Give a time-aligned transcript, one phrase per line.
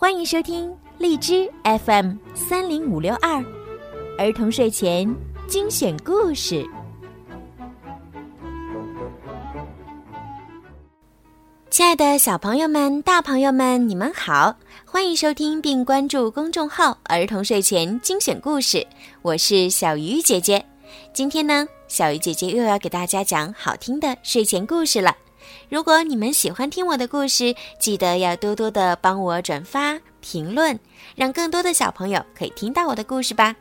[0.00, 3.44] 欢迎收听荔枝 FM 三零五六二
[4.16, 5.12] 儿童睡前
[5.48, 6.64] 精选故事。
[11.68, 14.54] 亲爱的小朋友们、大朋友们，你们好！
[14.84, 18.86] 欢迎收听并关注公众号“儿童睡前精选故事”，
[19.22, 20.64] 我是小鱼姐姐。
[21.12, 25.16] 今天呢，小鱼姐姐又要给大家讲好听的睡前故事了。
[25.68, 30.78] 如果你们喜欢听我的故事，记得要多多的帮我转发、评论，
[31.14, 33.54] 让更多的小朋友可以听到我的故事吧。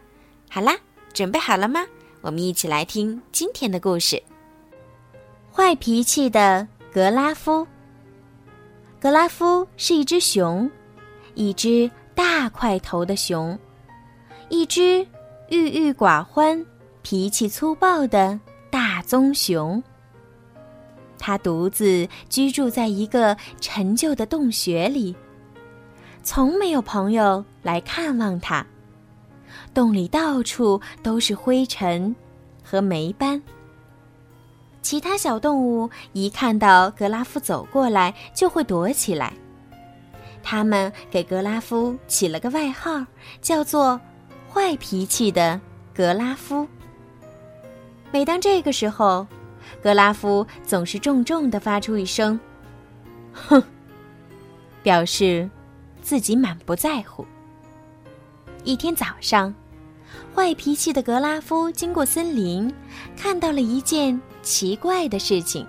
[0.50, 0.78] 好啦，
[1.14, 1.86] 准备好了吗？
[2.22, 4.22] 我们一起来听今天的故事。
[5.52, 7.66] 坏脾气的格拉夫。
[9.00, 10.70] 格拉夫是一只熊，
[11.36, 13.58] 一只大块头的熊，
[14.50, 15.06] 一只
[15.50, 16.66] 郁郁寡欢、
[17.04, 18.40] 脾气粗暴的
[18.72, 19.81] 大棕熊。
[21.20, 25.16] 他独自居住在一个陈旧的洞穴里，
[26.23, 28.66] 从没有朋友来看望他。
[29.73, 32.16] 洞里到处都是灰尘
[32.64, 33.42] 和霉斑。
[34.81, 39.33] 其他小动物一看到格拉夫走过来，就会躲起来。
[40.42, 43.05] 他们给格拉夫起了个外号，
[43.42, 43.99] 叫做
[44.49, 45.59] “坏脾气的
[45.94, 46.66] 格拉夫”。
[48.11, 49.27] 每当这个时候，
[49.82, 52.40] 格拉夫总是重重的发出一声
[53.32, 53.62] “哼”，
[54.84, 55.50] 表示
[56.02, 57.26] 自己满不在乎。
[58.64, 59.54] 一天早上，
[60.36, 62.73] 坏脾气的格拉夫经过森林，
[63.16, 65.66] 看到了一件奇怪的事情：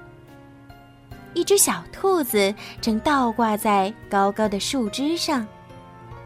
[1.35, 5.47] 一只小兔子正倒挂在高高的树枝上。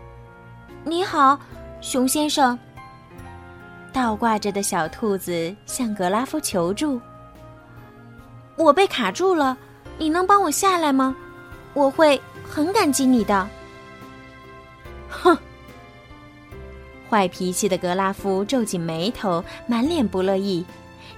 [0.85, 1.39] “你好，
[1.81, 2.59] 熊先生。”
[3.93, 6.99] 倒挂着的小兔子向格拉夫求助。
[8.63, 9.57] 我被卡住了，
[9.99, 11.15] 你能帮我下来吗？
[11.75, 13.49] 我会很感激你的。
[15.09, 15.37] 哼！
[17.11, 20.65] 坏脾气的格拉夫皱紧眉头，满脸不乐意，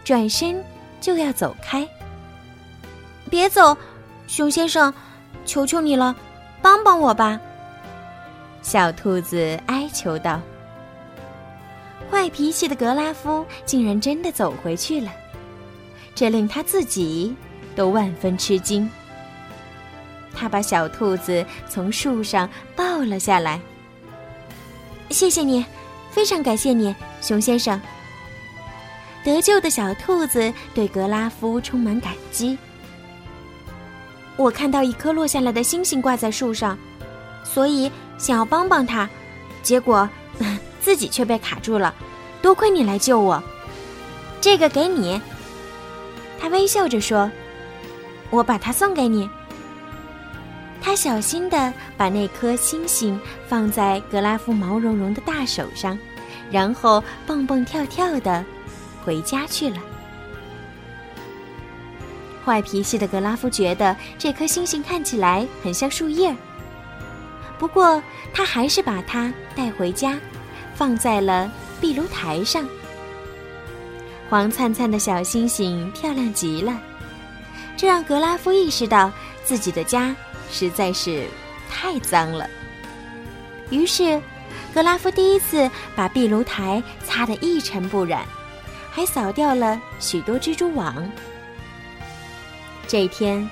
[0.02, 0.64] 转身
[1.00, 1.86] 就要走开。
[3.30, 3.76] 别走，
[4.26, 4.92] 熊先生，
[5.44, 6.16] 求求你了，
[6.62, 7.38] 帮帮我吧！
[8.62, 10.40] 小兔子哀求道。
[12.10, 15.10] 坏脾气的格拉夫竟然真的走回去了。
[16.14, 17.34] 这令他自己
[17.75, 18.88] 都万分吃惊。
[20.34, 23.60] 他把小兔子从树上抱了下来。
[25.10, 25.64] 谢谢你，
[26.10, 27.80] 非常感谢你，熊先生。
[29.22, 32.58] 得救的小兔子对格拉夫充满感激。
[34.36, 36.76] 我看到一颗落下来的星星挂在树上，
[37.44, 39.08] 所以想要帮帮他，
[39.62, 40.08] 结果
[40.81, 41.94] 自己却被卡住了。
[42.42, 43.42] 多亏你来救我，
[44.41, 45.20] 这个给你。
[46.44, 47.31] 他微笑着说
[48.28, 49.31] ：“我把它送给你。”
[50.78, 53.19] 他小心的把那颗星星
[53.49, 55.99] 放在格拉夫毛茸茸的大手上，
[56.50, 58.44] 然后蹦蹦跳跳的
[59.03, 59.78] 回家去了。
[62.44, 66.37] 坏脾气的格拉夫觉得这颗星星看起来很像树叶，
[67.59, 68.03] 不过
[68.34, 70.19] 他还是把它带回家，
[70.75, 71.50] 放在了
[71.81, 72.69] 壁炉台上。
[74.28, 76.80] 黄灿灿的小星星漂亮极了，
[77.76, 79.12] 这让格拉夫意识到
[79.44, 80.14] 自己的家
[80.50, 81.26] 实在是
[81.70, 82.48] 太脏了。
[83.70, 84.20] 于是，
[84.72, 88.24] 格拉夫第一次把壁炉台擦得一尘不染，
[88.90, 91.08] 还扫掉了许多蜘蛛网。
[92.88, 93.48] 这一天，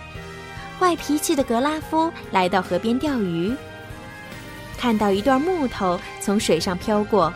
[0.81, 3.55] 坏脾气的格拉夫来到河边钓鱼，
[4.77, 7.33] 看到一段木头从水上飘过。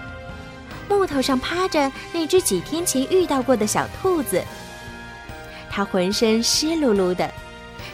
[0.89, 4.43] 木头上趴着那只几天前遇到过的小兔子，
[5.71, 7.31] 它浑身湿漉漉的，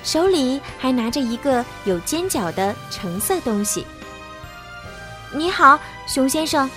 [0.04, 3.86] 手里还拿着一个有尖角的橙色东西。
[5.32, 6.70] 你好，熊先生。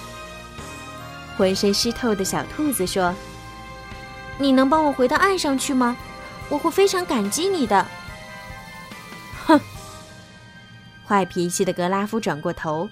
[1.37, 3.13] 浑身湿透的小兔子说
[4.39, 5.97] ：“你能帮我回到岸上去吗？
[6.47, 7.85] 我会非常感激你的。”
[9.45, 9.59] 哼！
[11.05, 12.89] 坏脾气的格拉夫转过头，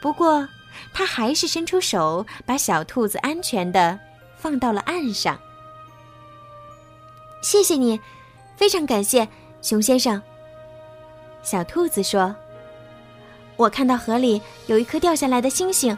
[0.00, 0.46] 不过。
[0.92, 3.98] 他还是伸出手，把小兔子安全的
[4.36, 5.38] 放到了岸上。
[7.42, 8.00] 谢谢你，
[8.56, 9.28] 非常感谢，
[9.62, 10.20] 熊先生。
[11.42, 12.34] 小兔子说
[13.56, 15.96] ：“我看到河里有一颗掉下来的星星，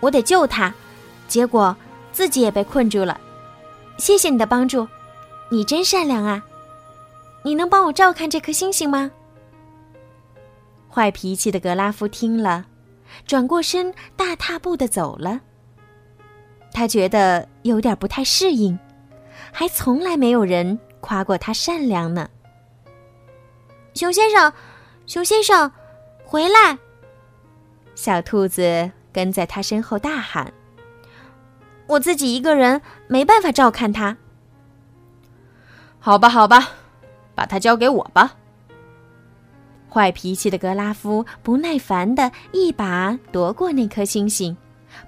[0.00, 0.72] 我得救它，
[1.28, 1.76] 结果
[2.12, 3.20] 自己也被困住了。
[3.98, 4.86] 谢谢你的帮助，
[5.50, 6.42] 你真善良啊！
[7.42, 9.10] 你能帮我照看这颗星星吗？”
[10.88, 12.64] 坏脾气的格拉夫听了。
[13.24, 15.40] 转过身，大踏步的走了。
[16.72, 18.78] 他觉得有点不太适应，
[19.52, 22.28] 还从来没有人夸过他善良呢。
[23.94, 24.52] 熊先生，
[25.06, 25.72] 熊先生，
[26.24, 26.78] 回来！
[27.94, 30.52] 小兔子跟在他身后大喊
[31.88, 34.18] ：“我自己一个人没办法照看它。”
[35.98, 36.68] 好吧，好吧，
[37.34, 38.36] 把它交给我吧。
[39.88, 44.56] 坏脾气的格拉夫不耐烦的一把夺过那颗星星，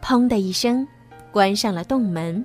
[0.03, 0.87] 砰的一声，
[1.31, 2.45] 关上了洞门。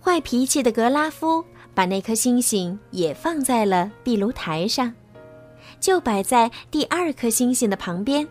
[0.00, 4.92] 坏脾气的格拉夫把那颗星星也放在了壁炉台上，
[5.78, 8.26] 就摆在第二颗星星的旁边。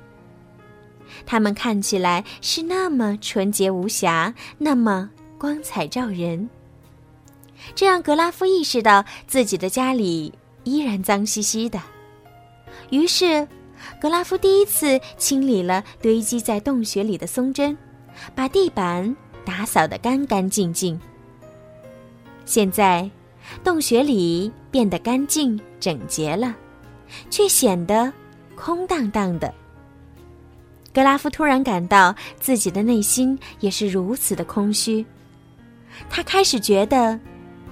[1.25, 6.49] 它们看起来是那么纯洁无瑕，那么光彩照人。
[7.73, 11.79] 这让格拉夫意识到自己的家里依然脏兮兮的。
[12.89, 13.47] 于是，
[14.01, 17.77] 格拉夫第一次清理了堆积在洞穴里的松针，
[18.33, 20.99] 把地板打扫得干干净净。
[22.45, 23.09] 现在，
[23.63, 26.55] 洞穴里变得干净整洁了，
[27.29, 28.11] 却显得
[28.55, 29.53] 空荡荡的。
[30.93, 35.05] 格拉夫突然感到自己的内心也是如此的空虚，
[36.09, 37.19] 他开始觉得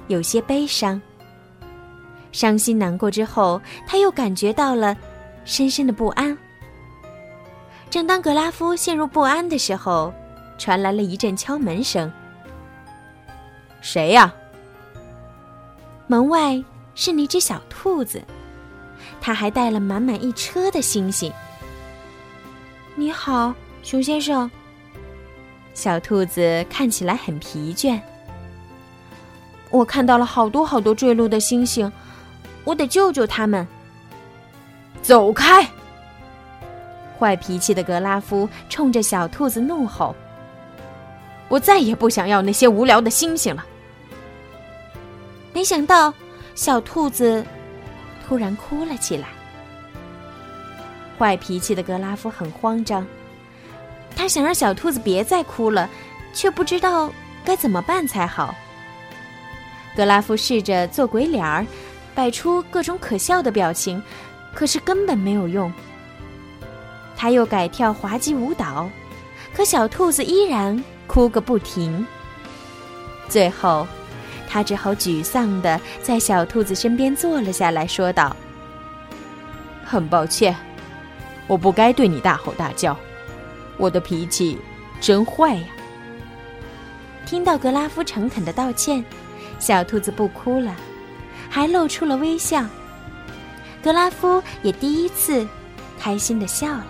[0.08, 1.02] 有些悲伤。
[2.36, 4.94] 伤心难过之后，他又感觉到了
[5.46, 6.38] 深深的不安。
[7.90, 10.14] 正当格拉夫陷入不安的时候，
[10.58, 12.12] 传来了一阵敲门声。
[13.80, 14.34] “谁呀？”
[16.08, 16.62] 门外
[16.94, 18.22] 是那只小兔子，
[19.22, 21.32] 它还带了满满一车的星星。
[22.96, 24.52] 你好，熊先生。
[25.74, 27.98] 小兔子看起来很疲倦。
[29.70, 31.90] 我看到了好多好多坠落的星星，
[32.66, 33.66] 我得救救他们。
[35.02, 35.66] 走开！
[37.18, 40.14] 坏脾气的格拉夫冲着小兔子怒吼
[41.48, 43.64] ：“我再也不想要那些无聊的星星了。”
[45.54, 46.14] 没想到，
[46.56, 47.46] 小兔子
[48.28, 49.30] 突然哭了起来。
[51.18, 53.08] 坏脾气的格拉夫很慌张，
[54.18, 55.90] 他想让小兔子别再哭了，
[56.34, 57.10] 却不知道
[57.46, 58.54] 该怎么办才好。
[59.96, 61.66] 格拉夫试着做鬼脸儿，
[62.16, 64.02] 摆出各种可笑的表情，
[64.54, 65.72] 可是根本没有用。
[67.16, 68.90] 他又改跳滑稽舞蹈，
[69.54, 72.04] 可小兔子依然哭个不停。
[73.30, 73.86] 最后。
[74.48, 78.34] 他只好沮丧地在小兔子身边坐了下来，说道
[79.84, 80.56] ：“很抱歉，
[81.48, 82.96] 我不该对你大吼大叫，
[83.76, 84.58] 我的脾气
[85.02, 85.68] 真坏呀。”
[87.26, 89.04] 听到格拉夫诚恳的道歉，
[89.60, 90.74] 小兔子不哭了，
[91.56, 92.66] 还露出了微笑。
[93.82, 95.48] 格拉夫也第一次
[95.98, 96.88] 开心的笑了。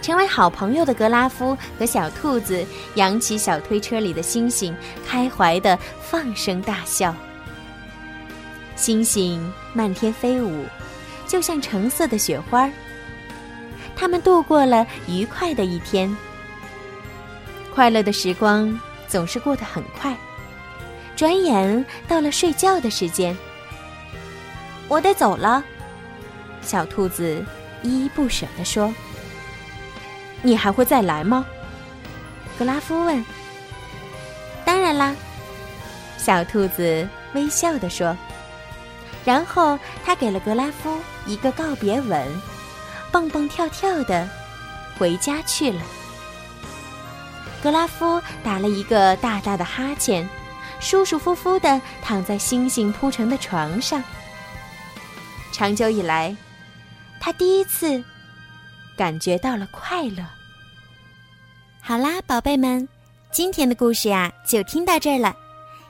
[0.00, 2.64] 成为好朋友的格拉夫和小兔子
[2.94, 4.74] 扬起小推车里的星星，
[5.06, 7.14] 开怀的放声大笑。
[8.74, 10.64] 星星漫天飞舞，
[11.26, 12.70] 就像橙色的雪花。
[13.94, 16.16] 他们度过了愉快的一天。
[17.74, 20.16] 快乐的时光总是过得很快，
[21.20, 23.36] 转眼到了睡觉的时间。
[24.88, 25.62] 我得走了，
[26.62, 27.44] 小兔子
[27.82, 28.90] 依依不舍地说。
[30.40, 31.44] 你还会再来吗？
[32.58, 33.22] 格拉夫问。
[34.64, 35.14] 当然啦，
[36.16, 38.16] 小兔子微笑地说。
[39.22, 42.26] 然后他给了格拉夫一个告别吻，
[43.12, 44.26] 蹦蹦跳跳的
[44.98, 45.82] 回家去了。
[47.62, 50.26] 格拉夫打了一个大大的哈欠，
[50.80, 54.02] 舒舒服服的躺在星星铺成的床上。
[55.52, 56.36] 长久以来，
[57.20, 58.02] 他第一次。
[58.96, 60.22] 感觉到了快乐。
[61.80, 62.86] 好啦，宝贝们，
[63.30, 65.34] 今天的故事呀就听到这儿了。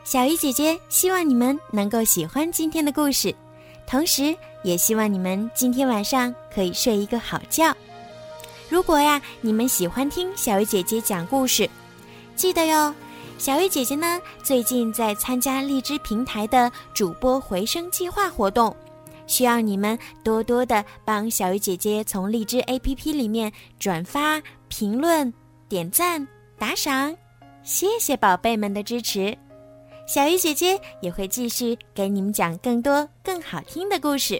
[0.05, 3.35] 小鱼姐姐希望你们能够喜欢今天的故事，
[3.85, 7.75] 同时也希望你们今天晚上可以睡一个好觉。
[8.69, 11.69] 如果呀你们喜欢听小鱼姐姐讲故事，
[12.37, 12.95] 记得哟，
[13.41, 18.77] 小鱼姐姐呢最近在参加荔枝平台的主播回声计划活动。
[19.27, 25.33] 需要你们多多的帮小鱼姐姐从荔枝 APP 里面转发、评论、
[25.71, 26.29] 点赞、
[26.59, 27.17] 打赏，
[27.63, 29.35] 谢谢宝贝们的支持。
[30.07, 34.39] 小鱼姐姐也会继续给你们讲更多更好听的故事。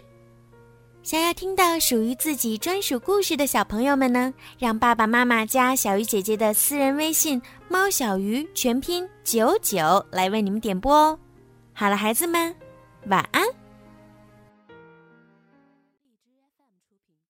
[1.03, 11.17] 想要听到属于自己专属故事的小朋友们呢，让爸爸妈妈加小鱼姐姐的私人微信“猫小鱼”全拼九九来为你们点播哦。
[11.73, 12.55] 好了，孩子们，
[13.07, 13.43] 晚安。